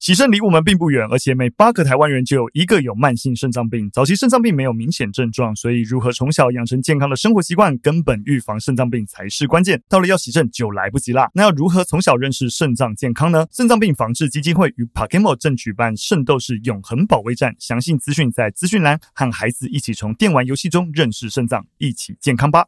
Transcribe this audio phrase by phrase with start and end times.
[0.00, 3.86] 洗肾离我们并不远，而且每八个台湾人就有一个有慢性肾脏病。
[3.92, 9.78] 早期肾脏病没有明显症状，所以如何从小养成健康的生活习惯，根本预防肾脏病才是关键。
[9.90, 11.28] 到了要洗肾就来不及啦。
[11.34, 13.46] 那要如何从小认识肾脏健康呢？
[13.52, 18.98] 肾脏病防治基金会与 PAKEMO 正举办圣斗士永恒保卫战，详细资讯在资讯栏。
[19.14, 22.64] 和孩子一起从电玩游戏中认识肾脏，一起健康吧。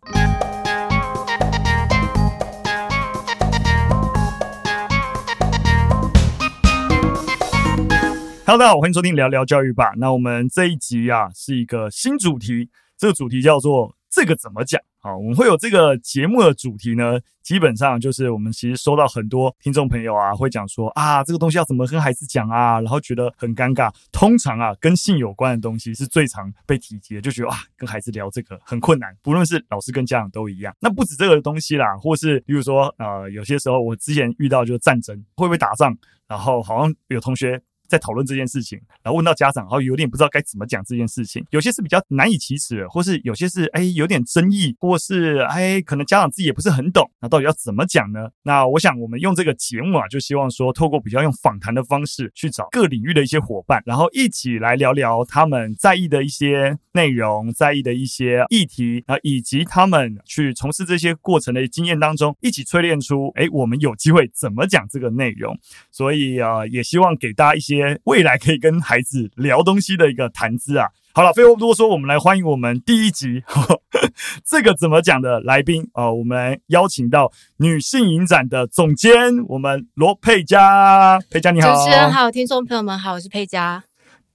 [8.45, 9.93] Hello，大家好，欢迎收听聊聊教育吧。
[9.96, 14.80] 那我们这一集啊，是一个新主题，这个主题叫做“这个怎么讲”。
[14.98, 23.94] 好，我们会有这个节目的主题呢，基本上就是我们其实收到很多听众朋友啊，会讲说啊，这个东西要怎么跟孩子讲啊，然后觉得很尴尬。
[24.11, 30.75] 通常啊，跟性有关的东西是最常被提及的，就觉得啊，跟孩子聊这个很困难，不论是老师跟家长都一样。
[30.81, 37.62] 那不止这个东西啦，或是比如说呃，有些时候我之前遇到就是战争，会不会打仗，然后好像有同学。
[37.92, 41.45] 在讨论这件事情，然后问到家长，然后有点不知道该怎么讲这件事情。
[41.51, 47.11] 有些是比较难以启齿，或是有些是哎有点争议，或是哎可能家长自己也不是很懂。
[47.21, 48.31] 那到底要怎么讲呢？
[48.45, 65.55] 那我想我们用这个节目啊，就希望说透过比较用访谈的方式去找各领域的一些伙伴，然后一起来聊聊他们在意的一些内容，在意的一些议题啊，以及他们去从事这些过程的经验当中，一起淬炼出哎我们有机会怎么讲这个内容。
[65.91, 67.81] 所以啊，也希望给大家一些。
[68.05, 70.88] 未来可以跟孩子聊东西的一个谈资啊！
[71.14, 73.80] 好了，废话不多说，我们来欢迎我们第一集呵呵
[74.47, 76.14] 这个怎么讲的来宾啊、呃！
[76.14, 79.14] 我们来邀请到女性影展的总监，
[79.47, 81.20] 我们罗佩佳。
[81.30, 83.84] 佩佳你好，主持人好，听众朋友们好，我是佩佳。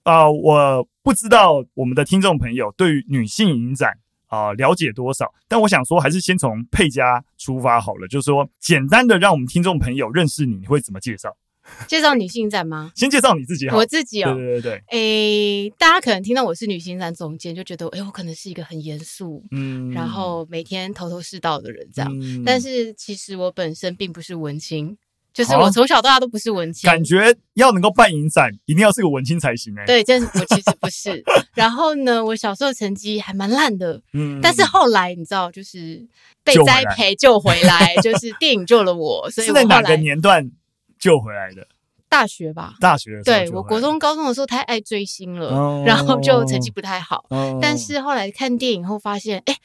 [0.03, 3.93] 啊、呃，我不知道我们的听众朋友对于女性影展
[4.27, 11.35] 啊、呃、了解多少，但我想说，还是先从佩佳出发好了，就是说简单的让我们听众朋友认识你，你会怎么介绍？
[11.87, 12.91] 介绍女性影展吗？
[12.95, 13.77] 先介绍你自己好。
[13.77, 14.83] 我自己哦，对对对对。
[14.91, 22.11] 诶，大家可能听到我是女性影展总监，就觉得诶，我可能是一个很严肃，嗯，然后每天头头是道的人这样。
[22.19, 24.97] 嗯、但是其实我本身并不是文青，
[25.33, 26.87] 就是我从小到大都不是文青。
[26.89, 29.85] 感觉要能够办影展，一定要是个文青才行诶。
[29.85, 31.23] 对，但是我其实不是。
[31.53, 36.05] 然后呢，我小时候成绩还蛮烂的，嗯，但是后来你知道，就是
[36.43, 40.49] 被栽培救回来，就是电影救了我， 所以我后来是在哪个年段？
[40.99, 41.67] 救回来的
[42.09, 47.25] 大学吧，大学对，我国中、高中的时候太爱追星了，哦、然后就成绩不太好。
[47.29, 49.57] 哦、但是后来看电影后发现，哎，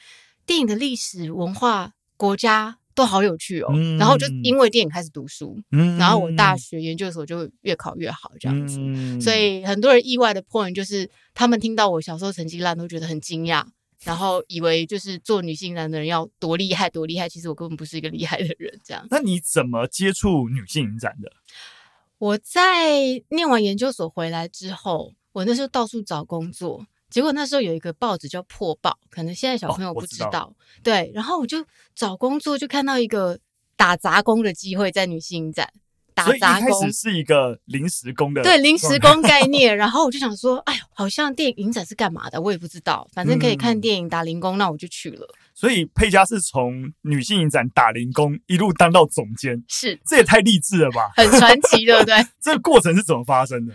[0.45, 3.69] 电影的历史文化、国家都好有趣哦。
[3.73, 8.77] 嗯、然后就因为电影开始读书，嗯、然后我大学研究所就越考越好这样子。
[8.81, 13.63] 嗯、所以很多人意外的 point 就是，他们听到我小时候成绩烂，都觉得很惊讶。
[14.03, 18.79] 然后以为就是做女性影的人要多厉害多厉害，其实我根本不是一个厉害的人。
[18.83, 21.31] 这样，那你怎么接触女性影展的？
[22.17, 30.25] 我在念完研究所回来之后，我那时候到处找工作，结果那时候有一个报纸叫《破报》，可能现在小朋友不知道。
[30.25, 30.55] 哦，知道。
[30.83, 31.65] 对，然后我就
[31.95, 33.39] 找工作，就看到一个
[33.75, 35.73] 打杂工的机会在女性影展。
[36.13, 39.75] 打杂工，所以一开始是一个临时工的，对，临时工概念。
[39.77, 42.41] 然后我就想说，哎呦，好像电影展是干嘛的？
[42.41, 45.27] 我也不知道，反正可以看电影打零工，那我就去了。
[45.53, 51.11] 所以佩佳是从女性影展打零工一路当到总监，是，这也太励志了吧？
[51.17, 52.15] 很传奇，对不对？
[52.41, 53.73] 这个过程是怎么发生的？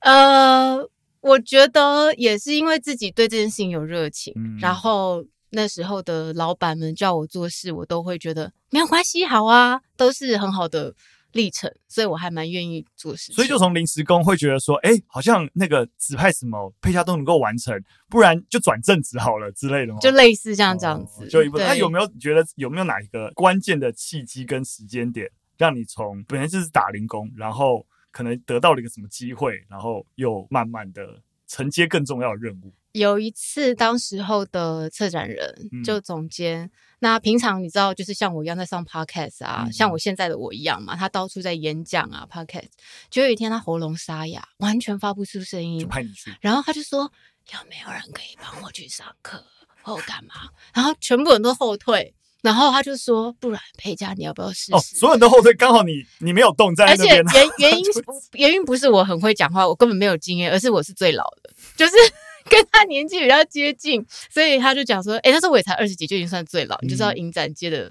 [0.00, 0.78] 呃，
[1.20, 10.94] 我觉得也是因为自己对这件事情有热情，嗯、然后那时候的老板们叫我做事，我都会觉得没有关系，好啊，都是很好的。
[11.32, 13.32] 历程，所以我还蛮愿意做事。
[13.32, 17.74] 所以就从临时工会觉得说，哎、欸，好像那个指派什么配下都能够完成，
[18.08, 19.98] 不然就转正职好了之类的吗？
[20.00, 21.24] 就类似像这样子。
[21.24, 21.66] 哦、就一部分。
[21.66, 31.20] 那有没有觉得有没有哪一个关键的契机跟时间点，让你从本来就是打零工，然后可能得到了一个什么机会，然后又慢慢的
[31.52, 32.72] 承接更重要的任务？
[32.92, 36.70] 有一次，当时候的策展人就总监，嗯、
[37.00, 42.70] 那平常你知道，就是像我一样在上 podcast 啊，嗯、像我现在的我一样嘛，他到处在演讲啊 podcast。
[43.10, 46.34] 就有一天他喉咙沙哑，完全发不出声音，就派你去。
[46.40, 47.10] 然后他就说
[47.52, 49.44] ：“有没有人可以帮我去上课
[49.82, 50.34] 或干嘛？”
[50.74, 52.14] 然后全部人都后退。
[52.42, 57.24] 然后他就说：“不然佩佳，你要不要试试？”哦，所有人都后退，刚好你你没有动在那边。
[57.26, 57.84] 而且原原 因
[58.32, 61.92] 原因不是我很会讲话，我根本没有经验，而是我是最老的，就是。
[62.50, 66.74] 跟他年纪比较接近，所以他就讲说：“哎、欸，那时候我也才二十几，就已经算最老。
[66.78, 67.90] 嗯、你就知道影展界的，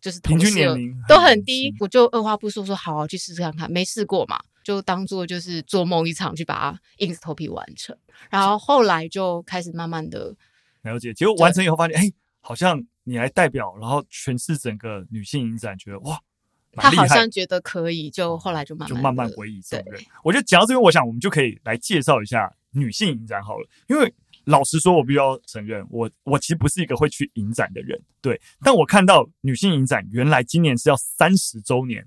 [0.00, 1.68] 就是平均年龄都很低。
[1.68, 7.94] 嗯”我就二话不说说：“好、啊，去试试看看。”没试过嘛，就当做就是做梦一场，去把它硬着头皮完成。
[8.30, 10.34] 然后后来就开始慢慢的
[10.84, 16.18] 了解，结果完成以后发现，哎、欸，好像你来代表，然后诠释整个女性影展，觉得哇，
[16.74, 20.00] 他好像觉得可以，就后来就慢慢就慢慢委以重任。
[20.22, 23.68] 我觉得讲到这边，我想我们就可以来介绍一下女性影展好了。
[23.88, 24.14] 因为
[24.44, 28.40] 老实说，我必须要承认，我我其实不是一个会去影展的人，对。
[28.60, 32.06] 但我看到女性影展原来今年是要三十周年，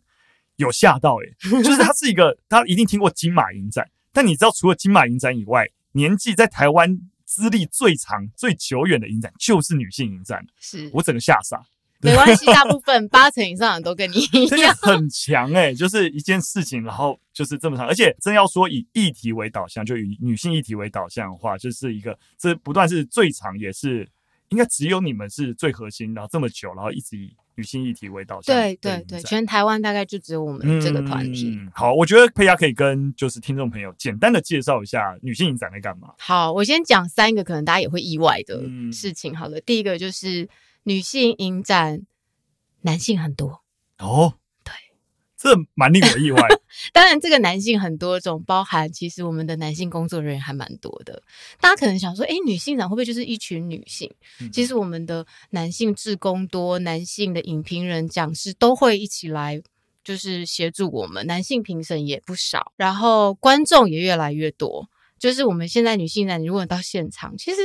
[0.56, 10.90] 有吓到诶、欸、 就是它是一个，大家一定听过金马影展，但你知道除了金马影展以外，年纪在台湾资历最长、最久远的影展就是女性影展，是。
[10.94, 11.62] 我整个吓傻。
[12.02, 24.08] 没关系，大部分八成以上的都跟你一样，很强哎、欸，就是一件事情，然后就是这么长，而且真要说以议题为导向，就以女性议题为导向的话，就是一个这不断是最长，也是
[24.50, 28.56] 应该只有你们是最核心，然后这么久，然后一直以女性议题为导向。
[28.56, 31.56] 对对对，全台湾大概就只有我们这个团体。
[31.56, 36.14] 嗯、好，我觉得佩雅可以跟就是听众朋友简单的介绍一下女性影展在干嘛。
[36.20, 38.62] 好，我先讲三个可能大家也会意外的
[38.92, 39.36] 事情。
[39.36, 40.48] 好了，第一个就是。
[40.88, 42.04] 女性影展，
[42.82, 43.64] 男性很多
[43.98, 44.45] 哦，对，
[45.46, 46.42] 这蛮令我意外。
[46.92, 51.22] 当然，这个男性很多种，包含其实我们的男性工作人员还蛮多的。
[51.62, 54.12] 大家可能想说，诶，女性展会不会就是一群女性？
[54.42, 59.62] 嗯、其实我们的男性志工多，男性的影评人、讲师都会一起来，
[60.04, 61.28] 就是协助我们。
[61.28, 64.90] 男性评审也不少，然后观众也越来越多。
[65.20, 67.58] 就是我们现在女性展，如果到现场，其实。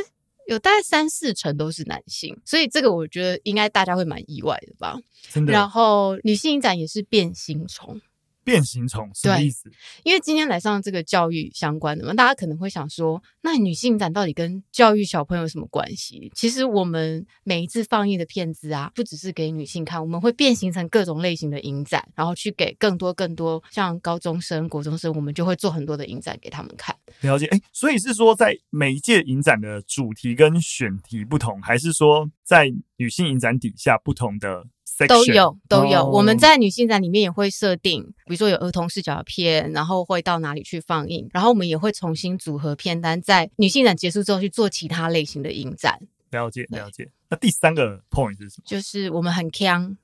[0.50, 4.98] 有大概三四成都是男性，所以这个我觉得应该大家会蛮意外的吧。
[5.30, 5.52] 真的。
[5.52, 8.00] 然后女性影展也是变形虫。
[8.44, 9.70] 变形虫什么意思？
[10.02, 16.30] 因为今天来上这个教育相关的嘛，大家可能会想说，那女性展到底跟教育小朋友有什么关系？
[16.34, 26.96] 其实我们每一次放映的片子啊，不只是给女性看，我们会变形成各种类型的影展，然后去给更多更多像高中生、国中生，我们就会做很多的影展给他们看。
[27.20, 34.66] 了解，哎，所以是说在每一届影展的主题跟选题不同，还是说在女性影展底下不同的？
[35.06, 46.00] 都有都有，我们在女性展里面也会设定，比如说有儿童视角的片，然后会到哪里去放映，然后我们也会重新组合片单，在女性展结束之后去做其他类型的影展。
[46.30, 47.08] 了解了解。
[47.28, 48.64] 那第三个 point 是什么？
[48.64, 49.96] 就是我们很锵。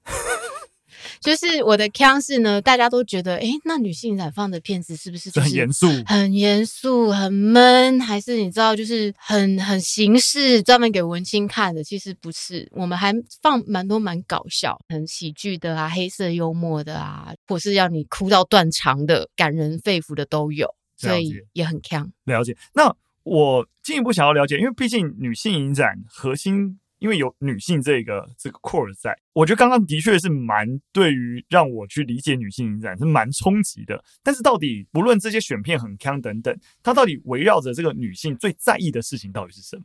[1.21, 11.83] 就是我的腔是呢，大家都觉得，哎，那女性展放的片子是不是很严肃、很严肃、很闷，还是你知道，就是很很形式，专门给文青看的？
[11.85, 13.13] 其实不是，我们还
[13.43, 22.11] 放蛮多蛮搞笑、很喜剧的啊，黑色幽默的啊，或是要你哭到断肠的、感人肺腑的都有，所以也很腔。
[22.25, 22.57] 了解。
[22.75, 26.79] 那我进一步想要了解，因为毕竟女性影展核心。
[26.99, 34.03] 因为有女性这个这个 core 在，我觉得刚刚的确是蛮对于让我去理解女性影展是蛮冲击的。
[34.23, 39.83] 但是到底不论这些选片很锵等等，它到底围绕着这个女性最在意的事情到底是什么？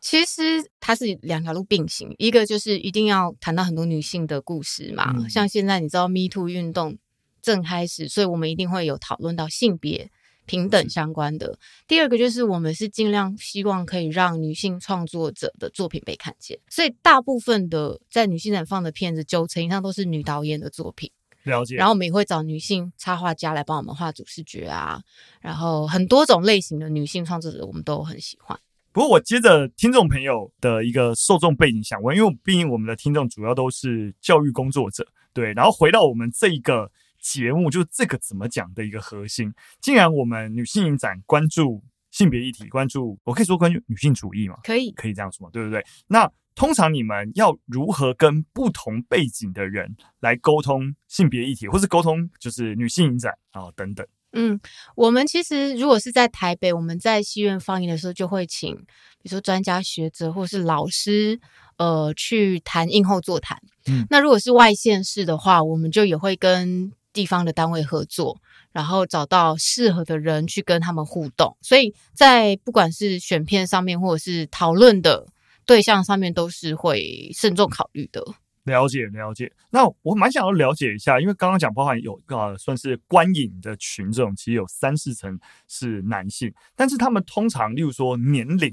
[0.00, 0.42] 其实
[0.80, 6.98] 它是两条路并行，一个就是一定要谈到很多女性的故事嘛，嗯、像现在你知道 Me Too 运动
[7.40, 10.10] 正开始，所以我们一定会有讨论到性别。
[10.44, 11.58] 平等相关的。
[11.86, 21.10] 第二个就是我们是尽量希望可以让女性创作者的作品被看见，所以大部分的在女性展放的片子，九成以上都是女导演的作品。
[21.44, 21.76] 了解。
[21.76, 25.00] 然后我们也会找女性插画家来帮我们画主视觉啊，
[25.40, 28.58] 然后很多种类型的女性创作者，我们都很喜欢。
[28.92, 36.90] 不过我接着听众朋友的一个受众背景想问，因为毕竟我们的听众主要都是教育工作者，对，然后回到我们这一个。
[37.22, 39.54] 节目就是这个怎么讲的一个核心。
[39.80, 44.58] 既然我们女性影展关注性别议题，关注我可以说关注女性主义嘛？
[44.62, 45.50] 可以，可以这样说嘛？
[45.50, 45.82] 对不对？
[46.08, 54.06] 那通常你们要如何跟不同背景的人来沟通性别议题，或是沟通就是女性影展啊等等？
[54.32, 54.60] 嗯，
[54.94, 61.40] 我们其实如果是在台北，我们在戏院放映的时候，就会请比如说专家学者或是老师，
[61.78, 63.58] 呃，去谈映后座谈。
[63.86, 66.92] 嗯，那如果是外县市的话，我们就也会跟。
[67.12, 68.40] 地方的单位合作，
[68.72, 75.26] 然后找到适合的人去跟他们互动，所以在不管是选片上面，或者是讨论的
[75.66, 78.24] 对象上面，都是会慎重考虑的。
[78.64, 88.72] 了解了解，那我蛮想要了解一下，因为刚刚讲包含有呃算是观影的群众，其实有三四成是男性，但是他们通常，例如说年龄，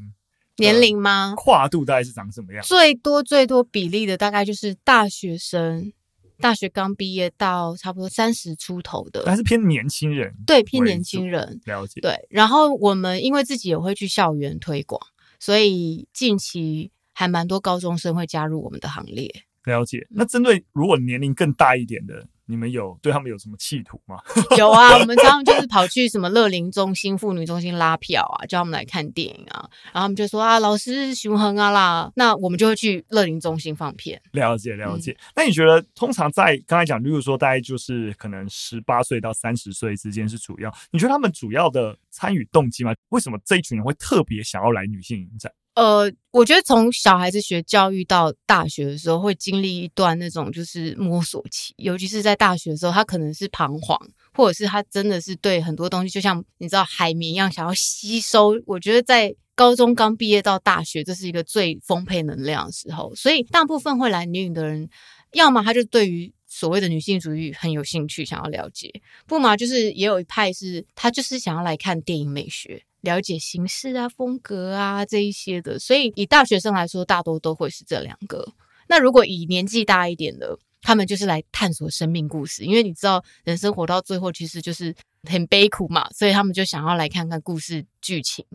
[0.57, 1.33] 年龄吗？
[1.35, 2.63] 跨度大概是长什么样？
[2.63, 5.91] 最多最多比例的大概就是大学生。
[6.39, 10.33] 大学刚毕业到差不多三十出头的，还是偏年轻人？
[10.45, 11.59] 对，偏年轻人。
[11.65, 11.99] 了解。
[12.01, 14.99] 对，然后我们因为自己也会去校园推广，
[15.39, 19.29] 所以近期还蛮多高中生会加入我们的行列。
[19.65, 20.07] 了解。
[20.09, 24.17] 那针对如果年龄更大一点的你们有对他们有什么企图吗？
[24.57, 34.19] 有啊， 我们常常就是跑去什么乐龄中心、妇女中心拉票啊，叫他们来看电影啊，然后他们就说啊，老师熊恒啊啦，那我们就会去乐龄中心放片。
[34.31, 35.11] 了解了解。
[35.11, 42.95] 嗯、那你觉得通常在刚才讲，例如说大概就是可能十八岁到三十岁之间是主要，你觉得他们主要的参与动机吗？
[43.09, 45.51] 为什么这一群人会特别想要来女性影展？
[45.79, 53.97] 呃，我觉得从小孩子学教育到大学的时候，会经历一段那种就是摸索期，尤其是在大学的时候，他可能是彷徨，
[54.33, 58.55] 或者是他真的是对很多东西，就像你知道海绵一样，想要吸收。
[58.65, 64.89] 我觉得在高中刚毕业到大学，这是一个最丰沛能量的时候，所以大部分会来女影的人，
[65.31, 68.89] 要么他就对于所谓的女性主义很有兴趣，想要了解；
[69.25, 72.83] 不嘛，就是也有一派是他就是想要来看电影美学。
[73.01, 78.53] 了解形式啊、风格啊这一些的，所以以大学生来说，大多都会是这两个。
[78.87, 88.45] 那如果以年纪大一点的，他们就是来探索生命故事，因为你知道，人生活到最后其实就是很悲苦嘛，所以他们就想要来看看故事剧情。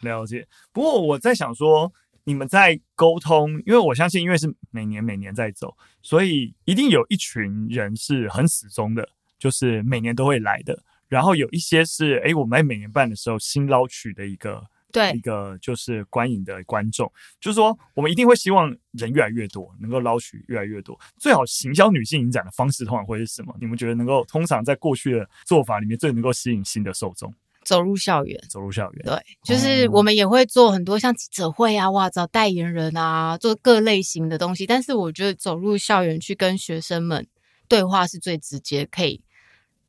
[0.00, 0.46] 了解。
[0.72, 1.92] 不过我在想说，
[2.24, 10.82] 你们在沟通，因为我相信，因为是每年每年在走，所以一定有一群人是很始终的，就是每年都会来的。
[11.12, 20.98] 然后有一些是，哎，我们在每年办的时候新捞取的一个，对，一个就是观影的观众，就是说我们一定会希望人越来越多，能够捞取越来越多。
[21.18, 23.54] 最好行销女性影展的方式通常会是什么？
[23.60, 27.30] 你们觉得能够通常在过去的做法里面最能够吸引新的受众？
[27.62, 34.66] 走入校园，走入校园，对，就是我们也会做很多像记者会啊，哇，找代言人啊，做各类型的东西。
[34.66, 37.26] 但是我觉得走入校园去跟学生们
[37.68, 39.22] 对话是最直接，可以。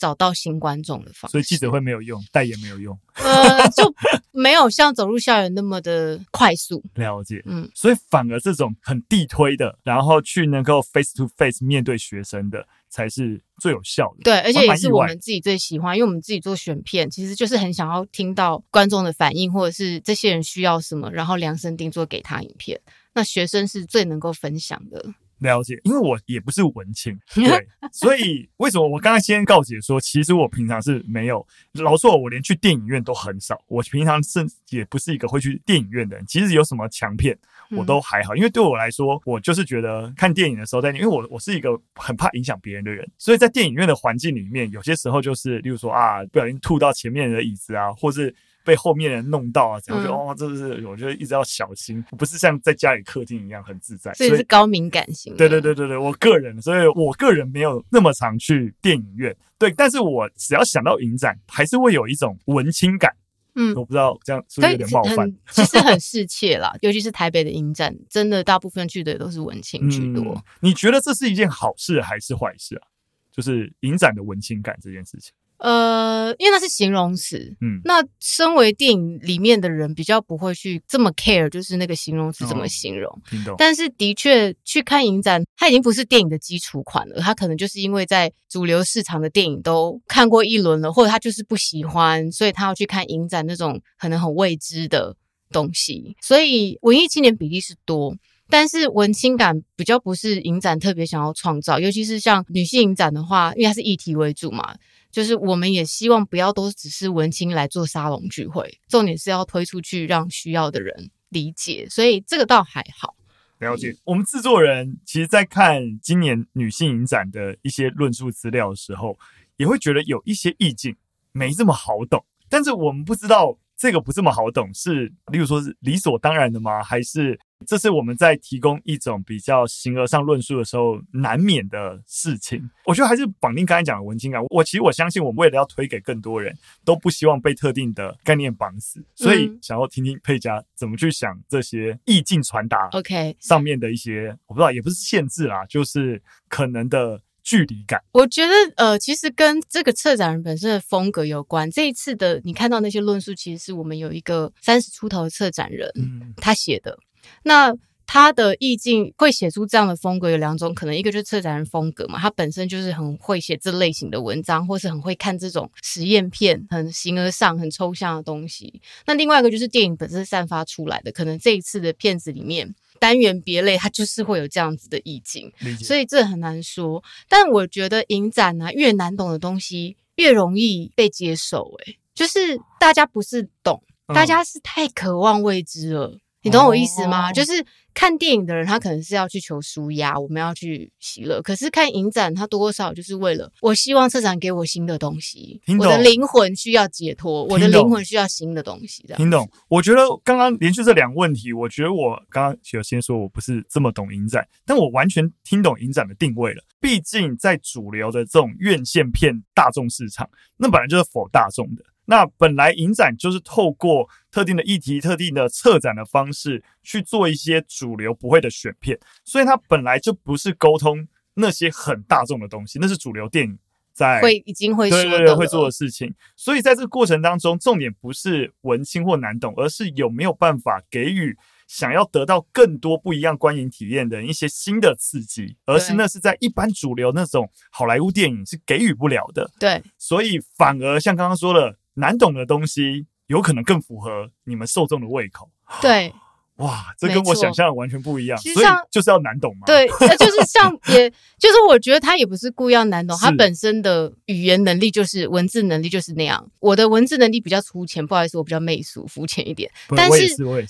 [0.04, 3.96] 找到新观众的方式，所以记者会没有用，代言没有用，呃，就
[4.32, 6.84] 没有像走入校园那么的快速。
[6.96, 14.24] 了解，嗯，所以反而这种很地推的，然后去能够 face to face 面对学生的，才是最有效的。
[14.26, 22.78] 对，而且也是我们自己最喜欢，因为我们自己做选片，其实就是很想要听到观众的反应，或者是这些人需要什么，然后量身定做给他影片。
[23.14, 25.14] 那学生是最能够分享的。
[25.44, 33.62] 了解，因为我也不是文青，对， 所以为什么我刚刚先告解说，其实我平常是没有，老实说，我连去电影院都很少。
[33.68, 36.26] 我平常甚至也不是一个会去电影院的人。
[36.26, 37.38] 其实有什么强片，
[37.72, 48.34] 我都还好，因为对我来说，我就是觉得看电影的时候在，因为我我是一个很怕影响别人的人，所以在电影院的环境里面，有些时候就是，例如说啊，不小心吐到前面的椅子啊，或是。
[48.64, 49.80] 被后面人弄到啊！
[49.80, 54.14] 这样就哦，这是我觉得一直要小心，不是像在家里客厅一样很自在。
[54.14, 55.36] 所以是高敏感型。
[55.36, 59.36] 对对对对对，我个人，所以我个人没有那么常去电影院。
[59.58, 63.14] 对，但是我只要想到影展，还是会有一种文青感。
[63.56, 65.32] 嗯，我不知道这样是不是有点冒犯？
[65.52, 70.24] 其实很世切啦，尤其是台北的影展，真的大部分去的都是文青居多。
[70.34, 72.88] 嗯，你觉得这是一件好事还是坏事啊？
[73.32, 75.34] 就是影展的文青感这件事情。
[75.58, 83.22] 呃，因为那是形容词，嗯，那身为电影里面的人，比较不会去这么 care，就是那个形容词怎么形容。
[83.30, 83.56] 听懂。
[83.58, 95.16] 但是的确去看影展，它已经不是电影的基础款了，它可能就是因为在主流市场的电影都看过一轮了，或者他就是不喜欢，所以他要去看影展那种可能很未知的
[95.50, 96.16] 东西。
[96.22, 98.14] 所以文艺青年比例是多，
[98.50, 104.76] 但是文青感比较不是影展特别想要创造，尤其是像女性影展的话，因为它是议题为主嘛。
[105.14, 113.16] 就是我们也希望不要都只是文青来做沙龙聚会，重点是要推出去让需要的人理解，所以这个倒还好。
[113.60, 113.96] 了解。
[114.06, 119.18] 我们制作人其实，在看今年女性影展的一些论述资料的时候，
[119.58, 120.96] 也会觉得有一些意境
[121.32, 126.82] 没这么好懂，但是我们不知道这个不这么好懂是，例如说是理所当然的吗？
[126.84, 127.40] 还是？
[127.66, 132.62] 这是我们在提供一种比较形而上论述的时候难免的事情。
[132.86, 134.42] 我觉得还是绑定刚才讲的文青感。
[134.50, 136.54] 我其实我相信，我们为了要推给更多人，
[136.84, 139.02] 都不希望被特定的概念绑死。
[139.16, 142.90] 所以想要听听佩佳怎么去想这些意境传达。
[142.92, 148.02] OK，上面的一些我不知道，也不是限制啦，就是可能的距离感。
[148.14, 151.70] 我觉得呃，其实跟这个策展人本身的风格有关。
[151.70, 156.98] 这一次的你看到那些论述，其实是我们有一个三十出头的策展人，嗯，他写的。
[157.44, 157.74] 那
[158.06, 168.82] 他的意境会写出这样的风格有两种可能，一个就是策展人风格嘛，他本身就是很会写这类型的文章，或是很会看这种实验片，很形而上、很抽象的东西。
[169.08, 175.52] 那另外一个就是电影本身散发出来的，可能这一次的片子里面单元别类，它就是会有这样子的意境，
[175.84, 177.04] 所以这很难说。
[177.28, 183.84] 但我觉得影展啊，越难懂的东西越容易被接受，诶，就是大家不是懂，
[184.16, 186.18] 大家是太渴望未知了。
[186.44, 187.30] 你懂我意思吗？
[187.30, 191.42] 哦、就是看电影的人，他可能是要去求舒压，我们要去喜乐。
[191.42, 199.04] 可是看影展，他多多少少就是为了我希望策展给我新的东西，我的灵魂需要解脱，我的灵魂需要新的东西。
[199.16, 199.50] 听懂？
[199.70, 206.64] 我觉得刚刚连续这两个问题，我觉得我刚刚有先说我不是这么懂影展，但我完全听懂影展的定位了。
[206.82, 211.84] 毕竟在主流的这种院线片大众市场，那本来就是 for 大众的。
[212.06, 223.58] 那本来影展就是透过特定的议题、特定的策展的方式去做一些主流不会的选片，所以它本来就不是沟通那些很大众的东西，那是主流电影
[223.94, 226.14] 在会已经会对对对会做的事情。
[226.36, 231.38] 所以在这个过程当中，重点不是文青或难懂，而是有没有办法给予。
[231.66, 239.50] 想要得到更多不一样观影体验的一些新的刺激，而是那是在一般主流那种好莱坞电影是给予不了的。
[239.58, 245.50] 对，所以反而像刚刚说的，难懂的东西有可能更符合你们受众的胃口。
[245.82, 246.14] 对。
[246.58, 249.66] 哇，这跟我想象的完全不一样，所以就是要难懂嘛。
[249.66, 251.10] 对，那就是像， 也
[251.40, 256.48] 就是我觉得他也不是故意要难懂，他本身的语言能力就是文字能力就是那样。
[256.60, 259.70] 我的文字能力比较粗浅，不好意思，我比较媚俗肤浅一点。
[259.98, 260.28] 但是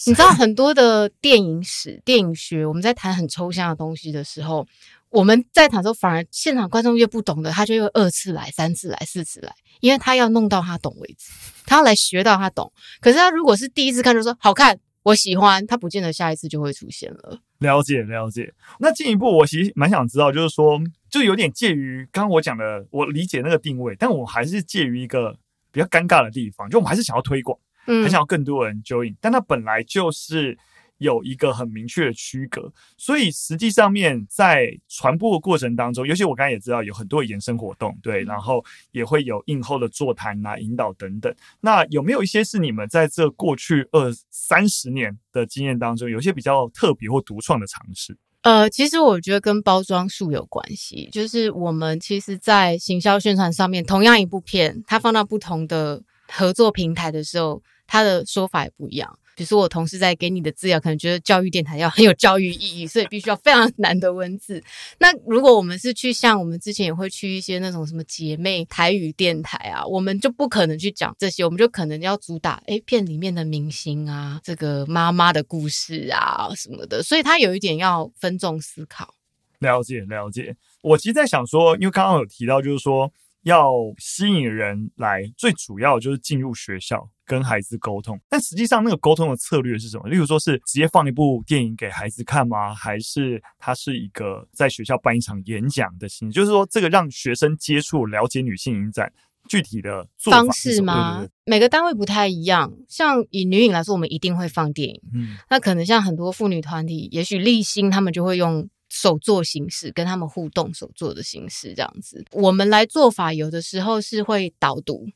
[0.07, 4.65] 你知道很多的电影史、电影学，我们在谈很抽象的东西的时候，
[5.13, 11.31] 我们在场的时候，反而现场观众越不懂的，他就会二次来、三次来、四次来，因为他要弄到他懂为止，
[11.65, 12.73] 他要来学到他懂。
[12.99, 14.77] 可是他如果是第一次看就说好看。
[15.03, 17.37] 我喜欢他，不见得下一次就会出现了。
[17.59, 18.53] 了解了解。
[18.79, 20.79] 那进一步，我其实蛮想知道，就是说，
[21.09, 25.35] 就有点介于刚刚我讲的，我理解那个定位，但我还是介于一个
[25.73, 30.57] 比较尴尬的地方，就我们还是想要推广，嗯，很想要更多人 join，但他本来就是。
[30.97, 41.33] 有一个很明确的区隔，所以实际上面在传播的过程当中，尤其我刚才也知道有很多的延伸活动，对，然后也会有映后的座谈啊、引导等等。
[41.59, 48.17] 那有没有一些是你们在这过去二三十年的经验当中，有一些比较特别或独创的尝试？
[48.43, 59.17] 呃，其实我觉得跟包装术有关系，就是我们其实，在行销宣传上面，同样一部片，它放到不同的合作平台的时候，它的说法也不一样。
[59.35, 64.63] 比如说，我同事在给你的资料，可能觉得教育电台要 很有教育意义，所以必须要非常难的文字。
[64.99, 79.13] 那如果我们是去像我们之前也会去一些那种什么姐妹台语电台啊，我们就不可能去讲这些，我们就可能要主打诶片里面的明星啊，这个妈妈的故事啊什么的，所以他有一点要分众思考。
[79.59, 83.09] 了解了解，我其实在想说，因为刚刚有提到，就是说
[83.43, 87.09] 要吸引人来，最主要就是进入学校。
[87.25, 90.09] 跟孩子沟通，但实际上那个沟通的策略是什么？
[90.09, 92.75] 例如说是直接放一部电影给孩子看吗？
[92.75, 96.33] 还是它是一个在学校办一场演讲的形式？
[96.33, 99.09] 就是说，这个让学生接触、了解女性影展
[99.47, 101.19] 具体的方式吗？
[101.19, 101.31] 对对对。
[101.45, 102.73] 每个单位不太一样。
[102.89, 105.01] 像以女影来说，我们一定会放电影。
[105.13, 112.23] 嗯，那可能像很多妇女团体，也许立新他们就会用手作形式跟他们互动，手作的形式这样子。
[112.31, 115.07] 我们来做法，有的时候是会导读。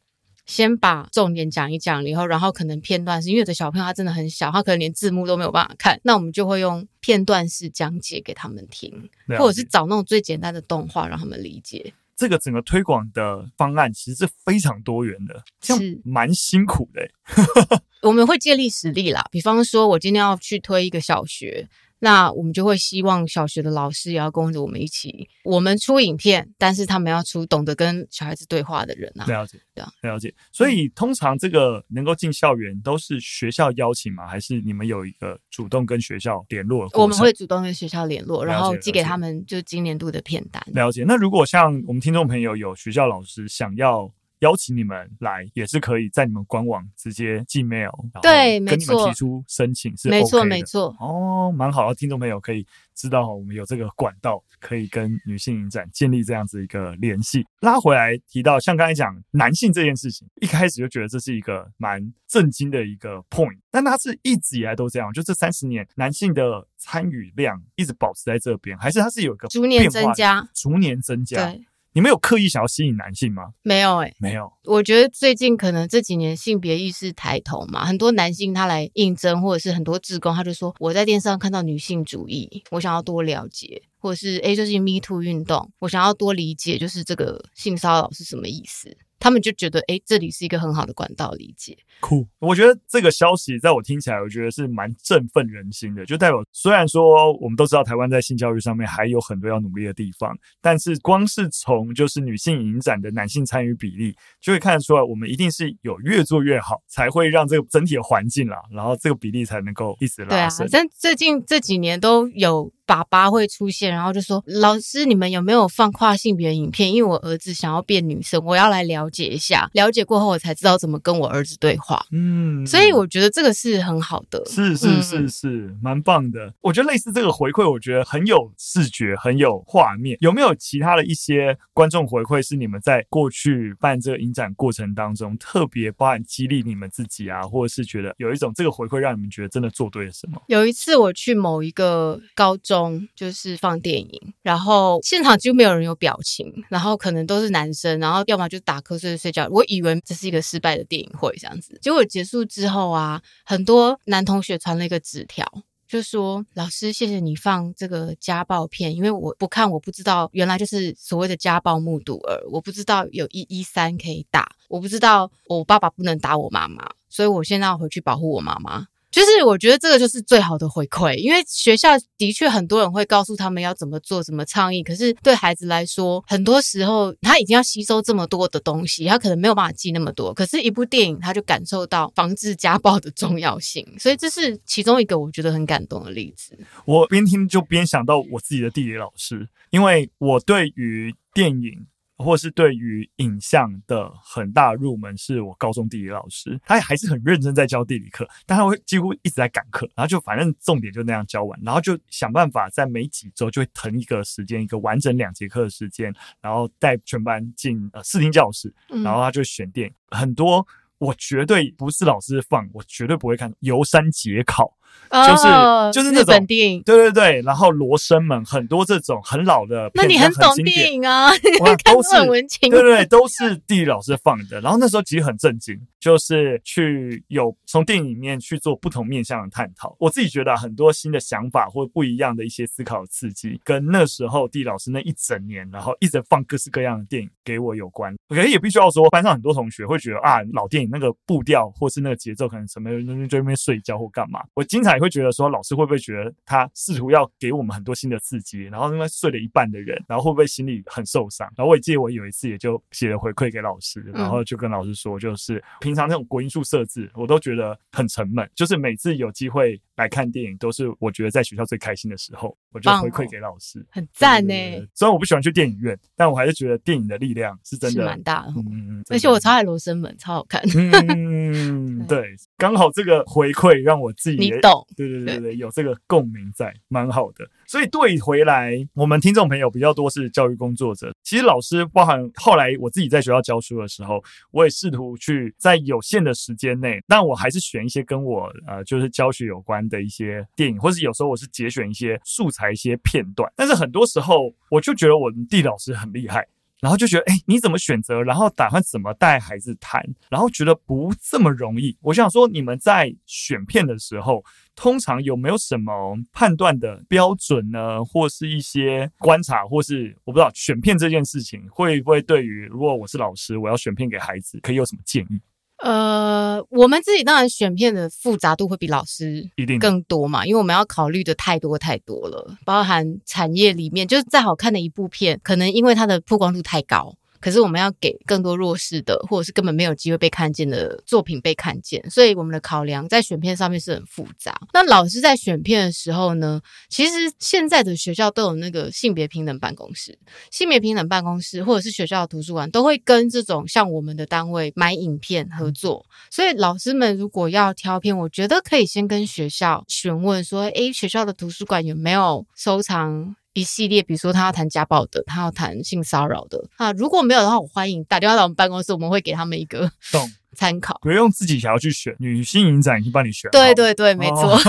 [0.48, 11.94] 先把重点讲一讲以后，然后可能片段是因为有的小朋友他真的很小，他可能连字幕都没有办法看，那我们就会用片段式讲解给他们听，或者是找那种最简单的动画让他们理解。
[12.16, 17.08] 这个整个推广的方案其实是非常多元的，是蛮辛苦的。
[18.02, 21.68] 我们会借力使力啦，比方说我今天要去推一个小学。
[22.00, 29.26] 那我们就会希望小学的老师也要跟着我们一起，我们出影片，但是他们要出懂得跟小孩子对话的人啊。
[29.26, 30.34] 了解，对啊，了解。
[30.52, 34.28] 所以通常这个能够进校园都是学校邀请吗？
[34.28, 36.88] 还是你们有一个主动跟学校联络？
[36.94, 40.62] 我们会主动跟学校联络，然后寄给他们就今年度的片单。
[40.68, 41.04] 了解。
[41.08, 44.12] 那如果像我们听众朋友有学校老师想要。
[44.39, 57.45] 邀请你们来也是可以在你们官网直接寄 mail，对，跟你们提出申请是没错没错哦，蛮好的，听众朋友可以知道我们有这个管道可以跟女性影展建立这样子一个联系。
[57.62, 71.52] 拉回来提到像刚才讲男性这件事情，一开始就觉得这是一个蛮震惊的一个 point，但他是一直以来都这样，就这三十年男性的参与量一直保持在这边，还是他是有一个逐年增加，逐年增加？
[71.52, 71.65] 对。
[71.98, 73.46] 你们有刻意想要吸引男性吗？
[73.64, 74.48] 没有哎、欸，没有。
[74.66, 88.96] 我觉得最近可能这几年性别意识抬头嘛，很多男性他来应征，或者是很多志工，他就说我在电视上看到女性主义，我想要多了解，或者是诶，最近 Me Too 运动，我想要多理解，就是这个性骚扰是什么意思。
[89.20, 91.78] 他们就觉得，哎，这里是一个很好的管道，理解。
[92.00, 96.06] 酷，我觉得这个消息在我听起来，我觉得是蛮振奋人心的。
[96.06, 110.68] 就代表，虽然说我们都知道台湾在性教育上面还有很多要努力的地方，但是光是从就是女性影展的男性参与比例，就会看得出来，我们一定是有越做越好，才会让这个整体的环境啦，然后这个比例才能够一直拉升。
[110.68, 112.72] 对啊，但最近这几年都有。
[112.88, 116.93] 爸爸会出现，然后就说：“老师，你们有没有放跨性别的影片？
[116.93, 119.69] 因为我儿子想要变女生，我要来了解一下。
[119.73, 122.02] 了解过后，我才知道怎么跟我儿子对话。
[122.13, 126.54] 嗯，所以我觉得这个是很好的，是是是是，蛮棒的。
[126.62, 130.17] 我觉得类似这个回馈，我觉得很有视觉，很有画面。
[130.21, 140.41] 有没有其他的一些观众回馈，是你们在过去办这个影展过程当中特别包含激励你们自己啊，或者是觉得有一种这个回馈让你们觉得真的做对了什么？
[140.47, 142.77] 有一次我去某一个高中。
[142.78, 149.48] 中就是放电影，然后现场几乎没有人有表情，然后可能都是男生，然后要么就打瞌睡睡觉。
[149.50, 155.46] 我以为这是一个失败的电影会这样子，结果结束之后啊，很多男同学传了一个纸条，
[155.88, 168.88] 就说：“老师，谢谢你放这个家暴片，因为我不看，我不知道原来就是所谓的家暴目睹儿，我不知道有一一三可以打，我不知道我爸爸不能打我妈妈，所以我现在要回去保护我妈妈。”
[169.18, 180.32] 就是我觉得这个就是最好的回馈，因为学校的确很多人会告诉他们要怎么做、怎么倡议，可是对孩子来说，很多时候他已经要吸收这么多的东西，他可能没有办法记那么多。
[180.36, 186.56] 可是，一部电影他就感受到防治家暴的重要性，所以这是其中一个我觉得很感动的例子。
[186.86, 191.88] 我边听就边想到我自己的地理老师，因为我对于电影。
[192.18, 210.66] 或是对于影像的很大入门，是我高中地理老师，他还是很认真在教地理课，但他会几乎一直在赶课，然后就反正重点就那样教完，然后就想办法在每几周就会腾一个时间，一个完整两节课的时间，然后带全班进呃视听教室，然后他就选电影，嗯、很多
[210.98, 214.66] 我绝对不是老师放，我绝对不会看《游山解考》。
[215.10, 221.30] 就是、哦、就是那种电影，对对对，然后罗生门很多这种很老的，那你很懂电影啊？
[221.62, 224.60] 哇， 都是很文情，对对对，都是地理老师放的。
[224.60, 229.95] 然后那时候其实很震惊，就是去有从电影里面去做不同面向的探讨。
[229.97, 238.13] 我自己觉得很多新的想法或不一样的一些思考刺激，跟那时候地理老师那一整年，然后一直放各式各样的电影给我有关。
[238.28, 244.41] 可是也必须要说，班上很多同学会觉得啊，老电影那个步调或是那个节奏，可能什么人就在那边睡觉或干嘛。
[244.54, 244.96] 我经常。
[244.98, 251.48] 也会觉得说，老师会不会觉得他试图要给我们很多新的刺激，然后因为睡了一半的人，然后会不会心里很受伤？
[251.56, 264.54] 然后我也记得我有一次也就写了回馈给老师，然后就跟老师说，就是平常那种国音数设置，我都觉得很沉闷，就是每次有机会来看电影，都是我觉得在学校最开心的时候，我就回馈给老师，很赞呢。
[264.96, 268.54] 虽然我不喜欢去电影院，但我还是觉得电影的力量是真的蛮大的。
[268.56, 270.62] 嗯嗯，而且我超爱罗生门，超好看。
[270.76, 274.86] 嗯，对，刚好这个回馈让我自己你懂。
[274.96, 277.46] 对对对对，有这个共鸣在，蛮好的。
[277.66, 281.14] 所以对回来，我们听众朋友比较多是教育工作者。
[281.24, 293.52] 其实老师，包含后来我自己在学校教书的时候，我也试图去在有限的时间内，但我还是选一些跟我呃就是教学有关的一些电影，或是有时候我是节选一些素材、一些片段。
[293.56, 296.47] 但是很多时候，我就觉得我们地老师很厉害。
[296.80, 298.21] 然后就觉得，哎，你怎么选择？
[298.21, 300.00] 然后打算怎么带孩子谈？
[300.30, 301.97] 然后觉得不这么容易。
[302.02, 304.45] 我想说，你们在选片的时候，
[304.76, 308.06] 通常有没有什么判断的标准呢？
[308.06, 315.41] 或是一些观察，或是我不知道选片这件事情，会不会对于如果我是老师，我要选片给孩子，可以有什么建议？
[315.84, 327.13] 呃，我们自己当然选片的复杂度会比老师一定更多嘛，因为我们要考虑的太多太多了，包含产业里面，就是再好看的一部片，可能因为它的曝光度太高。
[327.39, 334.60] 可是我们要给更多弱势的，或者是根本没有机会被看见的作品被看见，所以我们的考量在选片上面是很复杂。
[334.73, 340.17] 那老师在选片的时候呢，其实现在的学校都有那个性别平等办公室，
[340.52, 346.06] 性别平等办公室或者是学校的图书馆都会跟这种像我们的单位买影片合作。
[346.32, 353.36] 所以老师们如果要挑片，我觉得可以先跟学校询问说，诶，学校的图书馆有没有收藏？
[353.58, 359.91] 一系列，比如说他要谈家暴的，他要谈性骚扰的啊，如果没有的话，我欢迎打电话到我们办公室，我们会给他们一个
[360.56, 361.00] 参考。
[361.02, 363.50] 不用自己想要去选，女性影展已经帮你选。
[363.50, 364.60] 对对对，没错，哦、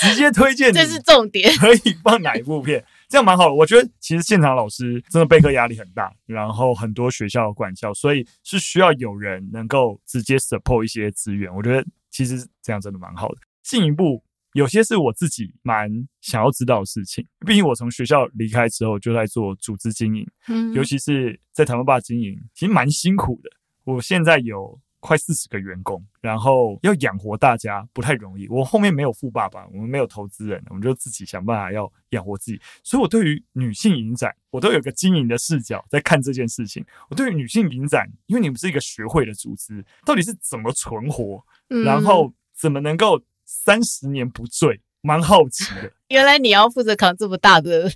[0.00, 1.54] 直接推荐， 这是重点。
[1.58, 2.82] 可以放哪一部片？
[3.06, 3.54] 这样蛮好的。
[3.54, 11.54] 我觉得其实现场老师真的备课压力很大，然后很多学校管教，所以是需要有人能够直接 support 一些资源。
[11.54, 13.36] 我觉得其实这样真的蛮好的。
[13.62, 14.22] 进一步。
[14.58, 15.88] 有些是我自己蛮
[16.20, 17.24] 想要知道的事情。
[17.46, 23.50] 毕竟我从学校离开之后就在做组织经营，嗯，尤其是在台湾爸经营，其实蛮辛苦的。
[23.84, 24.80] 我现在有。
[25.00, 28.48] 快四十个员工，然后要养活大家不太容易。
[28.48, 32.60] 我后面没有富爸爸，我们没有投资人，我们就自己想办法要养活自己。
[32.82, 36.84] 所以，我对于女性影展，我都有个经营的视角在看这件事情。
[37.08, 41.40] 我对于女性影展，因为你们是一个学会的组织，到底是怎么存活，
[41.84, 45.90] 然后怎么能够三十年不醉，蛮好奇的。
[46.08, 47.90] 原来你要负责扛这么大的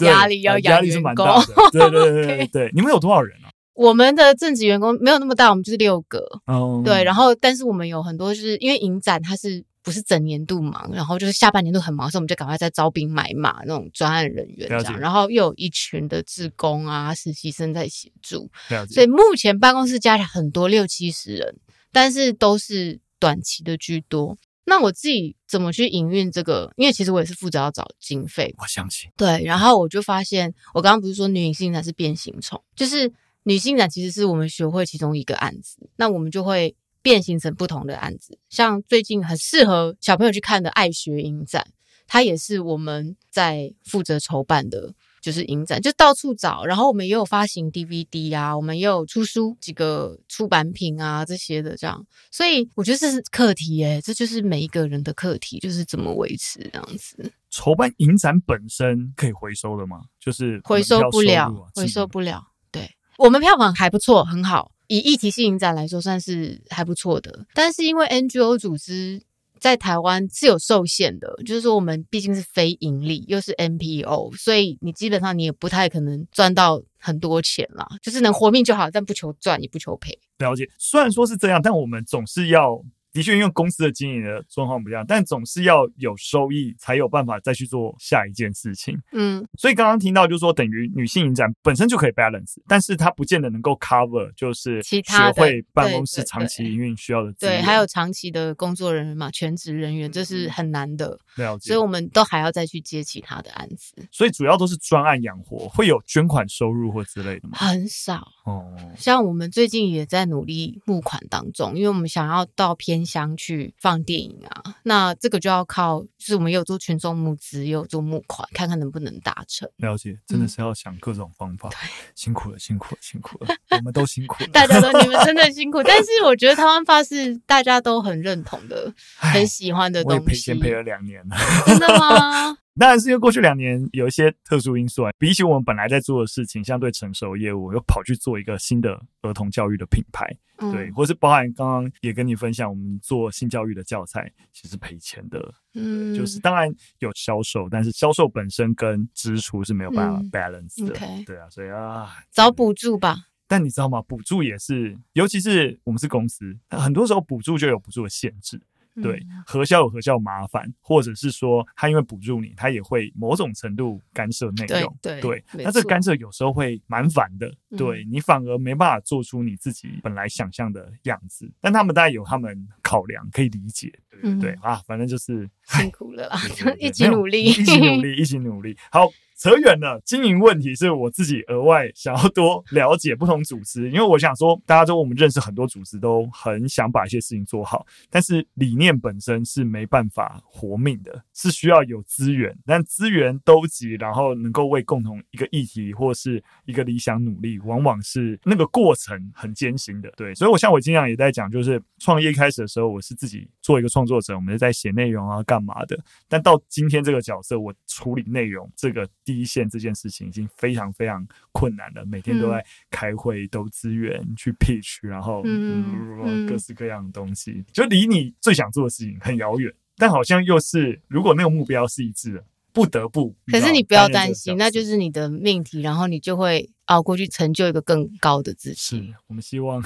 [0.00, 1.46] 压力，要压力是蛮大的。
[1.72, 3.48] 对对对对 你们有多少人啊？
[3.72, 6.18] 我们的正职员工没有那么大，我们就是六个。
[6.46, 18.50] 哦，对，然后但是我们有很多，就是因为影展它是不是整年度忙，然后就是下半年度很忙，所以我们就赶快在招兵买马那种专案人员这样，然后又有一群的志工啊、实习生在协助，
[18.90, 21.54] 所以目前办公室加起来很多六七十人，
[21.92, 24.36] 但是都是短期的居多。
[24.68, 26.72] 那我自己怎么去营运这个？
[26.76, 29.10] 因为其实我也是负责要找经费，我相信。
[29.16, 33.12] 对，然后我就发现，我刚刚不是说女影性展是变形虫，就是。
[33.44, 38.38] 女性展其实是我们学会其中一个案子，那我们就会变形成不同的案子。
[38.50, 41.66] 像最近很适合小朋友去看的爱学影展，
[42.06, 44.92] 它也是我们在负责筹办的，
[45.28, 46.64] 就是影展，就到处找。
[46.64, 52.02] 然后我们也有发行 DVD 啊，我们也有出书几个出版品啊这些的这样。
[52.30, 57.30] 所以我觉得这是课题耶、欸，这就是每一个人的课题，就是怎么维持这样子。
[57.50, 60.00] 筹办影展本身可以回收的吗？
[60.18, 62.42] 就是回收不了，回收不了。
[62.72, 64.72] 对我们票房还不错，很好。
[64.86, 67.44] 以议题性影展来说，算是还不错的。
[67.52, 69.20] 但是因为 NGO 组织
[69.60, 77.86] 在台湾是有受限的，就是说我们毕竟是非盈利，又是 NPO，所以你基本上你也不太可能赚到很多钱啦。
[78.02, 80.18] 就是能活命就好，但不求赚，也不求赔。
[80.38, 82.82] 了解，虽然说是这样，但我们总是要。
[83.12, 88.96] 的确，因为公司的经营的状况不一样，但总是要有收益才有办法再去做下一件事情。
[89.12, 97.60] 嗯，所以刚刚听到就是说，等于女性影展本身就可以 balance，但是它不见得能够 cover，就是其他学会办公室长期营运需要的资源。
[97.60, 101.18] 对，还有长期的工作人员嘛，全职人员，这是很难的。
[101.36, 101.68] 了解。
[101.68, 103.94] 所以我们都还要再去接其他的案子。
[104.12, 107.56] 所以主要都是专案养活，会有捐款收入或之类的吗？
[107.58, 108.64] 很少哦。
[108.96, 119.68] 像我们最近也在努力募款当中，因为我们想要到偏乡去放电影啊，那这个就要靠，就是我们也有做群众募资，也有做募款，看看能不能达成。
[119.76, 121.68] 了解，真的是要想各种方法。
[121.68, 125.82] 嗯、辛苦了，辛苦了，辛苦了， 我们都辛苦了，大家都你们真的 辛苦。
[125.82, 130.18] 但是我觉得台湾发是大家都很认同的，很喜欢的东西。
[130.18, 132.56] 我也赔钱赔了两年了，真的吗？
[132.78, 140.26] 当然是因为过去两年有一些特殊因素啊，比起我们本来在做的事情相对成熟业务，又跑去做一个新的儿童教育的品牌，
[140.58, 153.16] 嗯、对，或是包含刚刚也跟你分享，我们做性教育的教材其实赔钱的，嗯，就是当然有销售，但是销售本身跟支出是没有办法 balance 的，嗯 okay、对啊，所以啊，找补助吧。
[153.50, 154.02] 但你知道吗？
[154.02, 158.60] 补助也是，尤其是我们是公司，很多时候补助就有补助的限制。
[159.02, 164.96] 对，核销有核销麻烦，或者是说他因为补助你，他也会某种程度干涉内容。
[165.00, 167.52] 对，对，对，那这个干涉有时候会蛮烦的。
[167.76, 171.50] 对，你反而没办法做出你自己本来想象的样子。
[171.60, 173.92] 但他们当然有他们考量，可以理解。
[174.22, 176.38] 对对啊，反正就是 辛苦了啦，
[176.78, 178.76] 一起努力， 一起努力，一起努力。
[178.90, 179.10] 好。
[179.40, 200.10] 扯远了，经营问题是我自己额外想要多了解不同组织，因为我想说，大家都我们认识很多组织，都很想把一些事情做好，但是理念本身是没办法活命的，是需要有资源，但资源兜集，然后能够为共同一个议题或是一个理想努力，往往是那个过程很艰辛的。
[200.16, 209.06] 对，所以我像我经常也在讲，就是创业开始的时候，我是自己做一个创作者，我们是在写内容啊，干嘛的，但到今天这个角色，我处理内容这个。
[209.24, 219.70] 第一线这件事情已经非常非常困难了，每天都在开会、都资源、去 pitch，然后、嗯嗯、各式各样的东西，就离你最想做的事情很遥远。
[219.98, 223.36] 但好像又是，如果那个目标是一致的，不得不。
[223.48, 228.76] 可是你不要担心，那就是你的命题，然后你就会熬过去，成就一个更高的自己。
[228.76, 229.82] 是我们希望，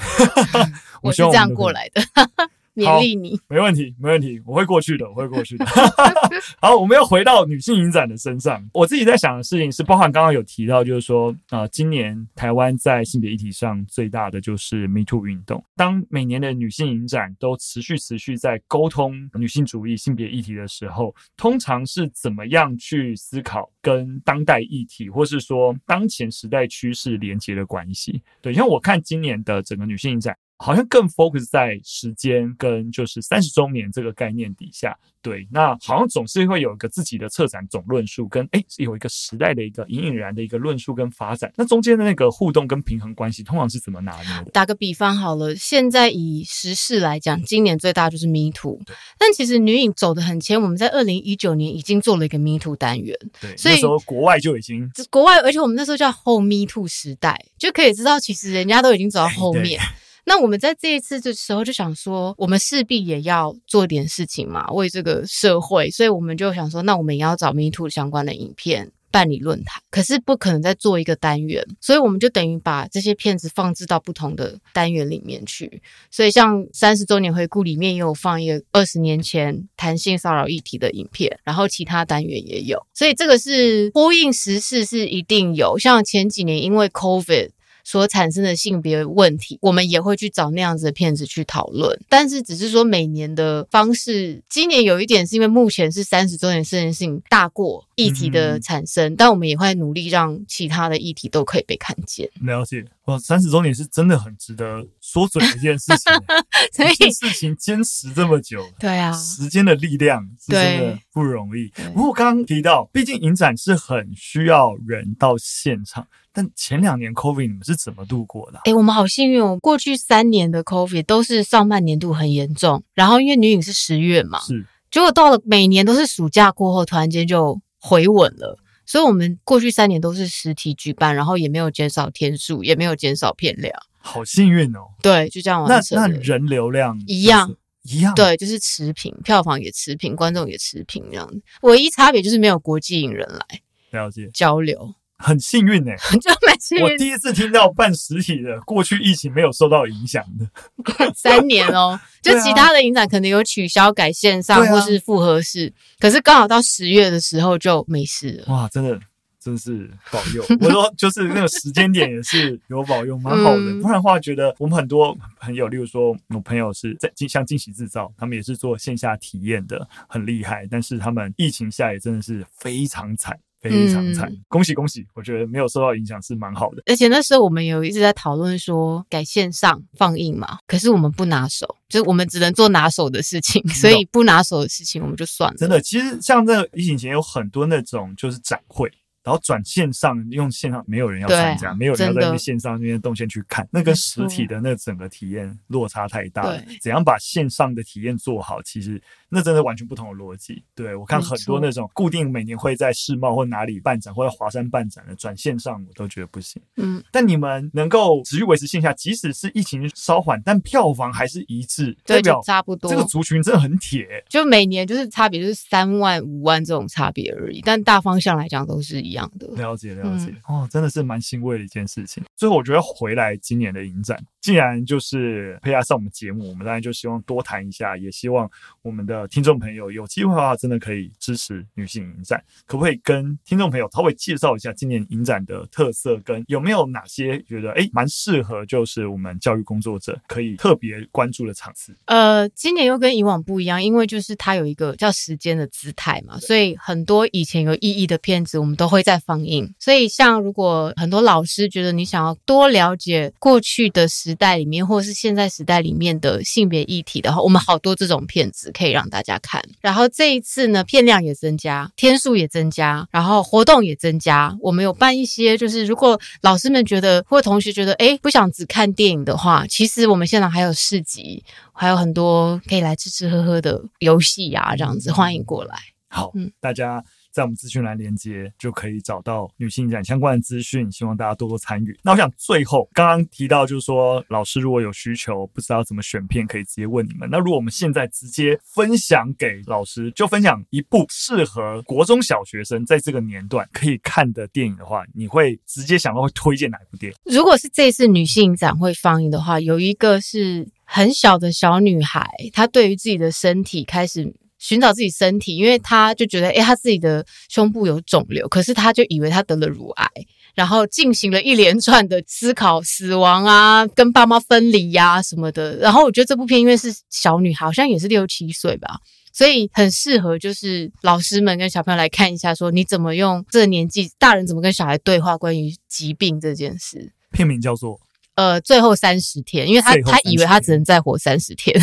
[1.03, 2.01] 我是这样过来的。
[2.75, 5.65] 勉励你，没问题，没问题，我会过去的，我会过去的。
[6.59, 8.63] 好，我们要回到女性影展的身上。
[8.73, 15.63] 我自己在想的事情是，包含刚刚有提到，就是说，啊、呃，今年台湾在性别议题上最大的就是 Me Too 运动。
[15.75, 28.21] 当每年的女性影展都持续持续在沟通女性主义、性别议题的时候，通常是怎么样去思考跟当代议题，或是说当前时代趋势连接的关系？
[28.41, 30.35] 对，因为我看今年的整个女性影展。
[30.63, 34.97] 好像更 focus 在时间跟就是三十周年这个概念底下。
[35.21, 41.51] 对，那好像总是会有一个自己的策展总论述，跟哎有一个时代的一个隐隐然的一个论述跟发展。
[41.55, 44.51] 那中间的那个互动跟平衡关系，通常是怎么拿捏的？
[44.51, 48.81] 打个比方好了，现在以时事来讲，今年最大就是 Me Too，
[49.17, 59.79] 但其实女影走得很前，我们在二零一九年已经做了一个 Me Too 单元，对，所以那时候国外就已经国外，而且我们那时候叫后 Me Too 时代，就可以知道其实人家都已经走到后面。
[60.25, 69.83] 那我们在这一次的时候就想说，我们势必也要做点事情嘛，为这个社会，所以我们就想说，那我们也要找 MeToo 相关的影片办理论坛。
[69.91, 75.81] 可是不可能再做一个单元，所以我们就等于把这些片子放置到不同的单元里面去。
[76.09, 82.81] 所以像三十周年回顾里面也有放一个二十年前弹性骚扰议题的影片，然后其他单元也有。
[82.93, 85.77] 所以这个是呼应时事，是一定有。
[85.77, 87.49] 像前几年因为 COVID。
[87.83, 91.99] 所产生的性别问题，我们也会去找那样子的片子去讨论。
[92.07, 102.29] 但是，只是说每年的方式，今年有一点是因为目前是三十周年，这件事情大过议题的产生，嗯、但我们也会努力让其他的议题都可以被看见。
[102.41, 106.13] 了解，哇，三十周年是真的很值得说嘴的一件事情。
[106.71, 111.71] 所以事情坚持这么久，对啊，时间的力量是真的不容易。
[111.93, 116.07] 不过刚刚提到，毕竟影展是很需要人到现场。
[116.33, 118.57] 但前两年 COVID 你们是怎么度过的？
[118.57, 118.61] 啊？
[118.65, 119.57] 哎，我们好幸运哦！
[119.61, 128.57] 过去三年的 COVID 都是上半年度很严重，然后因为女影是十月嘛，是，结果到了每年都是暑假过后，突然间就回稳了。
[128.85, 134.79] 所以我们过去三年都是实体举办，然后也没有减少天数，也没有减少片量，好幸运哦！
[135.01, 135.95] 对，就这样完成。
[135.97, 141.41] 那那人流量一样一样，对，就是持平，票房也持平，观众也持平这样子。
[141.61, 144.93] 唯一差别就是没有国际影人来了解交流。
[145.17, 146.83] 很幸运呢、欸，就蛮幸运。
[146.83, 150.47] 我第一次听到办实体的，过去疫情没有受到影响的
[151.15, 158.53] 三年哦， 就其他的影展可能有取消改线上或是复合式，啊、可是刚好到十月的时候就没事了。
[158.53, 158.99] 哇，真的
[159.39, 160.43] 真是保佑！
[160.59, 163.59] 我说就是那个时间点也是有保佑，蛮好的。
[163.59, 170.67] 嗯、不然的话，觉得我们很多朋友，例如说我朋友是在像惊喜制造，他们也是做线下体验的，很厉害。
[170.69, 173.37] 但是他们疫情下也真的是非常惨。
[173.69, 175.05] 非常惨，嗯、恭喜恭喜！
[175.15, 176.83] 我觉得没有受到影响是蛮好的。
[176.85, 185.57] 而且那时候我们有一直在讨论说改线上放映嘛，可是我们不拿手，就是我们只能做拿手的事情， 所以不拿手的事情我们就算了。
[185.57, 188.91] 真的，其实像这个疫情前有很多那种就是展会。
[189.23, 196.61] 然后转线上，用线上没有人要参加，没有人要在那线上那边动线去看，那跟实体的那整个体验落差太大了。
[196.81, 200.61] 怎样把线上的体验做好，其实那真的完全不同的逻辑。
[200.75, 206.61] 对，我看很多那种固定每年会在世贸或哪里办展，或者华山办展的转线上，我都觉得不行。
[206.75, 212.91] 嗯，但你们能够持续维持线下，即使是疫情稍缓，但票房还是一致，代表差不多。
[212.91, 219.12] 这个族群真的很铁，就每年就是差别就是三万五万这种差别而已，但大方向来讲都是一。
[219.13, 222.23] 一样的了解了解、嗯、哦，真的是蛮欣慰的一件事情。
[222.35, 228.49] 最后，我觉得回来今年的影展，既然就是配合上我们节目，我们当然就希望多谈一下，也希望
[228.81, 232.43] 我们的听众朋友有机会的话，真的可以支持女性影展。
[232.65, 241.95] 可不可以跟听众朋友稍微介绍一下今年影展的特色，跟有没有哪些觉得哎蛮适合，就是我们教育工作者可以特别关注的场次？
[242.05, 249.02] 呃，今年又跟以往不一样，因为就是它有一个叫时间的姿态嘛，所以很多以前有意义的片子，我们都会。
[249.03, 259.61] 在放映，所以像如果很多老师觉得你想要多了解过去的时代里面，或者是现在时代里面的性别议题的话，我们好多这种片子可以让大家看。
[259.81, 264.55] 然后这一次呢，片量也增加，天数也增加，然后活动也增加。
[264.61, 275.75] 我们有办一些，就是如果老师们觉得或同学觉得，诶，不想只看电影的话，其实我们现场还有市集，还有很多可以来吃吃喝喝的游戏啊，这样子欢迎过来。
[276.07, 277.03] 好，嗯，大家。
[277.33, 281.99] 在我们资讯栏连接就可以找到女性展相关的资讯，希望大家多多参与。
[282.03, 287.27] 那我想最后刚刚提到，就是说老师如果有需求，不知道怎么选片，可以直接问你们。
[287.31, 297.17] 那如果我们现在直接分享给老师，就分享一部适合国中小学生在这个年段可以看的电影的话，你会直接想到会推荐哪一部电影？
[297.35, 304.35] 如果是这次女性展会放映的话，有一个是很小的小女孩，她对于自己的身体开始。
[304.63, 310.07] 寻找自己身体，因为他就觉得，诶，他自己的胸部有肿瘤，可是他就以为他得了乳癌，
[310.55, 315.75] 然后进行了一连串的思考，死亡啊，跟爸妈分离呀、啊、什么的。
[315.79, 318.99] 然后我觉得这部片因为是小女孩，好像也是六七岁吧，
[319.33, 327.11] 所以很适合就是老师们跟小朋友来看一下，说你怎么用这个年纪大人怎么跟小孩对话关于疾病这件事。
[327.33, 327.99] 片名叫做。
[328.35, 331.79] 呃，最后三十天，因为他他以为他只能再活三十天。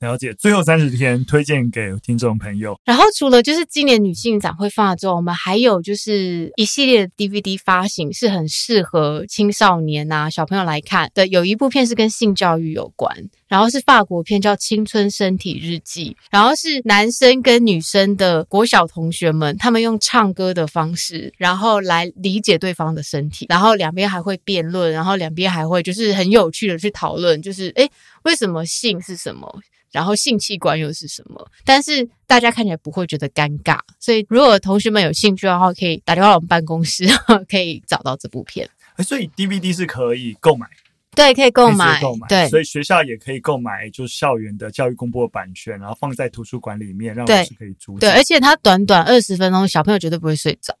[0.00, 2.74] 了解，最后三十天推荐给听众朋友。
[2.86, 11.26] 然后除了就是今年女性展会放之后，我们还有就是一系列 DVD 发行，是很适合青少年啊小朋友来看的。
[11.26, 13.14] 有一部片是跟性教育有关，
[13.46, 27.86] 然后是法国片叫《青春身体日记》，然后是男生跟女生的国小同学们，他们用唱歌的方式，然后来理解对方的身体，然后两边还会辩论，然后两边还会就是很有趣的去讨论，就是诶，
[28.22, 29.60] 为什么性是什么？
[29.90, 31.46] 然后性器官又是什么？
[31.64, 37.06] 但是大家看起来不会觉得尴尬，所以如果同学们有兴趣的话，可以打电话到我们办公室，
[37.50, 38.68] 可以找到这部片。
[38.98, 40.66] 所以 DVD 是可以购买，
[41.14, 47.98] 对，可以购买，购买，对，所以学校也可以购买，就是校园的教育公布的版权，然后放在图书馆里面，让老师可以租。
[47.98, 50.76] 对，而且它短短二十分钟，小朋友绝对不会睡着。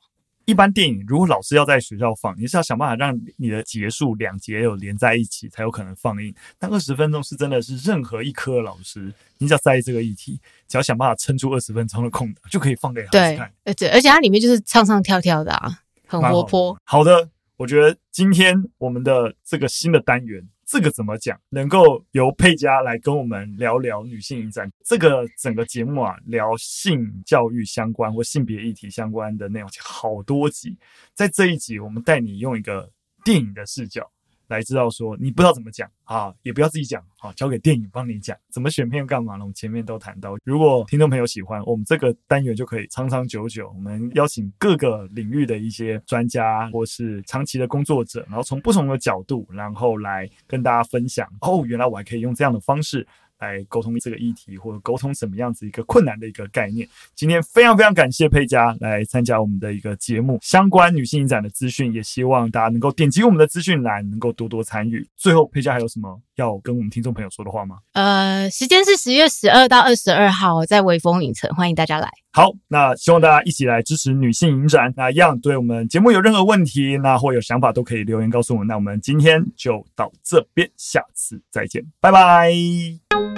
[0.46, 6.34] 一般电影如果老师要在学校放，你是要想办法让你的结束两节有连在一起，才有可能放映。
[6.58, 13.52] 但二十分钟是真的是任何一科老师，你只要在意这个议题，只要想办法撑出二十分钟的空档，就可以放给孩子看。
[13.64, 15.70] 对，对，而且它里面就是唱唱跳跳的啊，
[16.06, 16.76] 很活泼。
[16.84, 20.42] 好的，我觉得今天我们的这个新的单元。
[20.70, 21.36] 这个怎么讲？
[21.48, 30.78] 能够由佩佳来跟我们聊聊女性影展这个整个节目啊，聊性教育相关或性别议题相关的内容，好多集。
[31.12, 32.88] 在这一集，我们带你用一个
[33.24, 34.08] 电影的视角。
[34.50, 39.40] 来知道说你不知道怎么讲啊，也不要自己讲啊，交给电影帮你讲怎么选片干嘛呢？
[39.44, 43.70] 我们前面都谈到，如果听众朋友喜欢，我们这个单元就可以长长久久。
[43.74, 51.28] 我们邀请各个领域的一些专家或是长期的工作者，然后从不同的角度，然后来跟大家分享。
[51.40, 53.06] 哦，原来我还可以用这样的方式。
[53.40, 56.86] 来沟通这个议题，或者沟通什么样子一个困难的一个概念。
[57.14, 65.06] 今天非常非常感谢佩佳来参加我们的一个节目，相关女性影展的资讯，也希望大家能够点击我们的资讯栏，能够多多参与。
[65.16, 67.78] 最后，佩佳还有什么要跟我们听众朋友说的话吗？
[67.92, 72.10] 呃，时间是十月十二到二十二号，在微风影城，欢迎大家来。
[72.32, 74.92] 好，那希望大家一起来支持女性影展。
[74.96, 78.66] 那一样，对我们节目有任何问题，那或有想法都可以留言告诉我们。
[78.68, 83.29] 那我们今天就到这边，下次再见，拜拜。